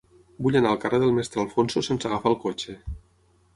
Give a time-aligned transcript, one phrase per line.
[0.45, 2.79] Vull anar al carrer del Mestre Alfonso sense agafar el cotxe.